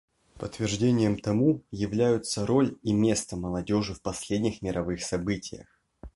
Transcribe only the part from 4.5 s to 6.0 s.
мировых событиях.